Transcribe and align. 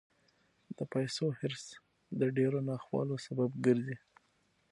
د 0.77 0.79
پیسو 0.93 1.25
حرص 1.39 1.65
د 2.19 2.21
ډېرو 2.37 2.59
ناخوالو 2.69 3.15
سبب 3.25 3.49
ګرځي. 3.65 3.97